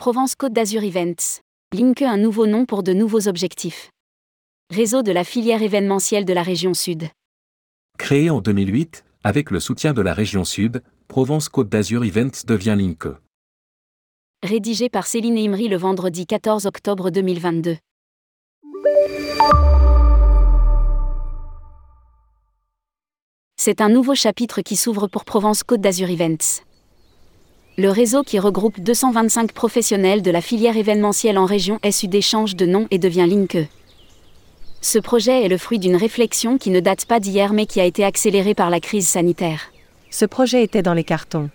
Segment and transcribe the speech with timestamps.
[0.00, 1.42] Provence Côte d'Azur Events.
[1.74, 3.90] Linke un nouveau nom pour de nouveaux objectifs.
[4.70, 7.08] Réseau de la filière événementielle de la région Sud.
[7.98, 12.76] Créé en 2008, avec le soutien de la région Sud, Provence Côte d'Azur Events devient
[12.78, 13.08] Linke.
[14.42, 17.76] Rédigé par Céline Imri le vendredi 14 octobre 2022.
[23.58, 26.62] C'est un nouveau chapitre qui s'ouvre pour Provence Côte d'Azur Events.
[27.80, 32.66] Le réseau qui regroupe 225 professionnels de la filière événementielle en région SUD change de
[32.66, 33.70] nom et devient Linke.
[34.82, 37.86] Ce projet est le fruit d'une réflexion qui ne date pas d'hier mais qui a
[37.86, 39.72] été accélérée par la crise sanitaire.
[40.10, 41.48] Ce projet était dans les cartons.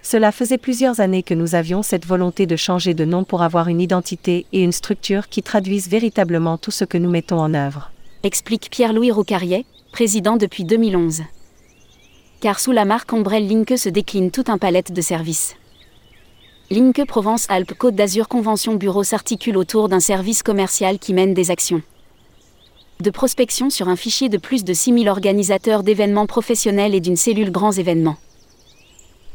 [0.00, 3.68] Cela faisait plusieurs années que nous avions cette volonté de changer de nom pour avoir
[3.68, 7.90] une identité et une structure qui traduisent véritablement tout ce que nous mettons en œuvre.
[8.22, 11.24] Explique Pierre-Louis Roucariet, président depuis 2011
[12.40, 15.56] car sous la marque Ombrelle Linke se décline tout un palette de services.
[16.70, 21.82] Linke Provence-Alpes-Côte d'Azur Convention Bureau s'articule autour d'un service commercial qui mène des actions
[23.00, 27.52] de prospection sur un fichier de plus de 6000 organisateurs d'événements professionnels et d'une cellule
[27.52, 28.16] grands événements.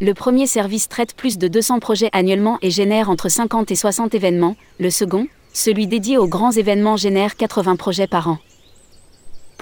[0.00, 4.16] Le premier service traite plus de 200 projets annuellement et génère entre 50 et 60
[4.16, 8.38] événements, le second, celui dédié aux grands événements génère 80 projets par an.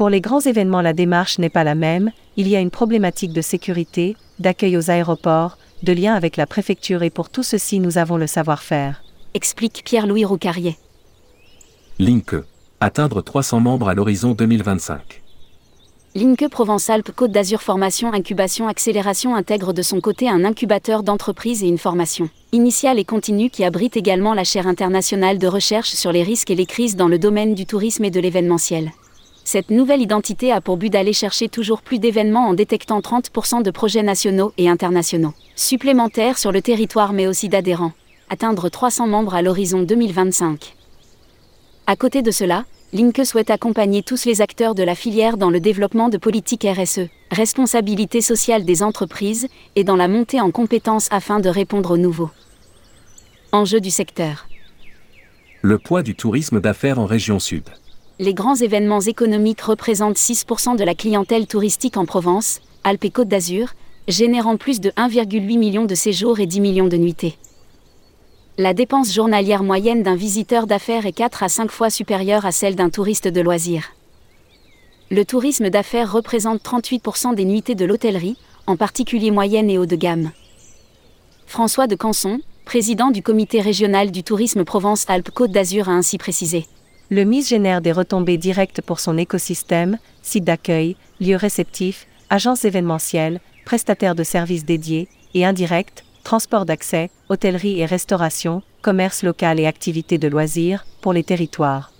[0.00, 3.34] Pour les grands événements, la démarche n'est pas la même, il y a une problématique
[3.34, 7.98] de sécurité, d'accueil aux aéroports, de lien avec la préfecture et pour tout ceci nous
[7.98, 9.02] avons le savoir-faire.
[9.34, 10.78] Explique Pierre-Louis Roucarier.
[11.98, 12.36] Linke.
[12.80, 15.20] Atteindre 300 membres à l'horizon 2025.
[16.14, 21.68] Linke Provence-Alpes Côte d'Azur Formation Incubation Accélération intègre de son côté un incubateur d'entreprise et
[21.68, 26.22] une formation initiale et continue qui abrite également la chaire internationale de recherche sur les
[26.22, 28.92] risques et les crises dans le domaine du tourisme et de l'événementiel.
[29.52, 33.72] Cette nouvelle identité a pour but d'aller chercher toujours plus d'événements en détectant 30% de
[33.72, 37.90] projets nationaux et internationaux supplémentaires sur le territoire mais aussi d'adhérents.
[38.28, 40.76] Atteindre 300 membres à l'horizon 2025.
[41.88, 45.58] À côté de cela, Linke souhaite accompagner tous les acteurs de la filière dans le
[45.58, 51.40] développement de politiques RSE, responsabilité sociale des entreprises, et dans la montée en compétences afin
[51.40, 52.30] de répondre aux nouveaux
[53.50, 54.46] enjeux du secteur.
[55.60, 57.64] Le poids du tourisme d'affaires en région sud
[58.20, 63.28] les grands événements économiques représentent 6% de la clientèle touristique en Provence, Alpes et Côte
[63.28, 63.72] d'Azur,
[64.08, 67.38] générant plus de 1,8 million de séjours et 10 millions de nuitées.
[68.58, 72.76] La dépense journalière moyenne d'un visiteur d'affaires est 4 à 5 fois supérieure à celle
[72.76, 73.94] d'un touriste de loisirs.
[75.10, 78.36] Le tourisme d'affaires représente 38% des nuitées de l'hôtellerie,
[78.66, 80.32] en particulier moyenne et haut de gamme.
[81.46, 86.66] François de Canson, président du comité régional du tourisme Provence-Alpes-Côte d'Azur, a ainsi précisé.
[87.12, 93.40] Le MIS génère des retombées directes pour son écosystème, site d'accueil, lieux réceptifs, agences événementielles,
[93.64, 100.18] prestataires de services dédiés, et indirects, transport d'accès, hôtellerie et restauration, commerce local et activités
[100.18, 101.90] de loisirs, pour les territoires.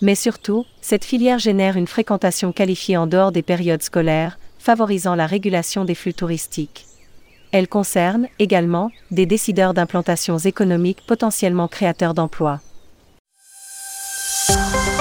[0.00, 5.26] Mais surtout, cette filière génère une fréquentation qualifiée en dehors des périodes scolaires, favorisant la
[5.26, 6.86] régulation des flux touristiques.
[7.50, 12.60] Elle concerne, également, des décideurs d'implantations économiques potentiellement créateurs d'emplois.
[14.46, 14.93] Bye.